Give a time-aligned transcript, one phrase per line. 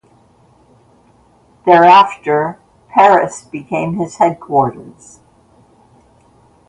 [1.63, 2.57] Thereafter,
[2.91, 5.19] Paris became his headquarters.